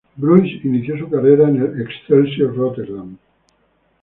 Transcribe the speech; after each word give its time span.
Bruins 0.17 0.65
inició 0.65 0.97
su 0.97 1.07
carrera 1.11 1.47
en 1.47 1.61
el 1.61 1.81
Excelsior 1.83 2.55
Rotterdam. 2.55 3.17